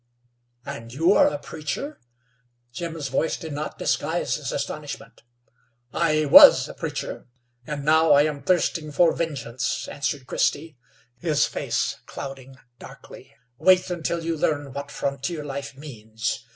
"And 0.65 0.91
you 0.91 1.13
are 1.13 1.27
a 1.27 1.37
preacher?" 1.37 1.99
Jim's 2.71 3.07
voice 3.07 3.37
did 3.37 3.53
not 3.53 3.77
disguise 3.77 4.33
his 4.33 4.51
astonishment. 4.51 5.21
"I 5.93 6.25
was 6.25 6.67
a 6.67 6.73
preacher, 6.73 7.27
and 7.67 7.85
now 7.85 8.11
I 8.13 8.23
am 8.23 8.41
thirsting 8.41 8.91
for 8.91 9.13
vengeance," 9.13 9.87
answered 9.87 10.25
Christy, 10.25 10.75
his 11.19 11.45
face 11.45 11.97
clouding 12.07 12.55
darkly. 12.79 13.35
"Wait 13.59 13.91
until 13.91 14.25
you 14.25 14.35
learn 14.35 14.73
what 14.73 14.89
frontier 14.89 15.45
life 15.45 15.77
means. 15.77 16.47